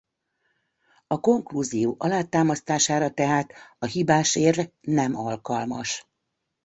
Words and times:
A 1.07 1.19
konklúzió 1.19 1.95
alátámasztására 1.99 3.09
tehát 3.11 3.53
a 3.79 3.85
hibás 3.85 4.35
érv 4.35 4.59
nem 4.81 5.15
alkalmas. 5.15 6.07